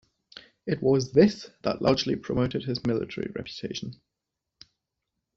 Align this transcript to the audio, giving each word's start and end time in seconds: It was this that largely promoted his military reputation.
It 0.65 0.81
was 0.81 1.11
this 1.11 1.51
that 1.61 1.83
largely 1.83 2.15
promoted 2.15 2.63
his 2.63 2.83
military 2.83 3.31
reputation. 3.35 4.01